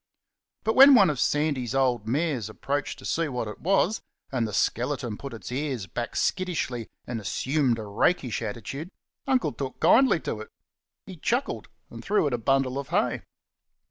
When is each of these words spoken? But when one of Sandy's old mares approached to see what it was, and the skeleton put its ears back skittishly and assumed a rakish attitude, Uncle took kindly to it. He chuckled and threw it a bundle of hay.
But 0.63 0.73
when 0.73 0.95
one 0.95 1.11
of 1.11 1.19
Sandy's 1.19 1.75
old 1.75 2.07
mares 2.07 2.49
approached 2.49 2.97
to 2.97 3.05
see 3.05 3.27
what 3.27 3.47
it 3.47 3.61
was, 3.61 4.01
and 4.31 4.47
the 4.47 4.51
skeleton 4.51 5.15
put 5.15 5.31
its 5.31 5.51
ears 5.51 5.85
back 5.85 6.15
skittishly 6.15 6.87
and 7.05 7.21
assumed 7.21 7.77
a 7.77 7.85
rakish 7.85 8.41
attitude, 8.41 8.89
Uncle 9.27 9.51
took 9.53 9.79
kindly 9.79 10.19
to 10.21 10.41
it. 10.41 10.49
He 11.05 11.17
chuckled 11.17 11.67
and 11.91 12.03
threw 12.03 12.25
it 12.25 12.33
a 12.33 12.39
bundle 12.39 12.79
of 12.79 12.87
hay. 12.89 13.21